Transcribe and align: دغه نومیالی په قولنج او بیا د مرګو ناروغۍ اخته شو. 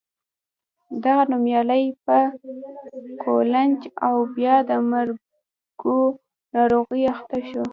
دغه 1.03 1.23
نومیالی 1.31 1.83
په 2.05 2.17
قولنج 3.23 3.79
او 4.07 4.15
بیا 4.35 4.55
د 4.69 4.71
مرګو 4.91 5.99
ناروغۍ 6.53 7.03
اخته 7.15 7.39
شو. 7.49 7.63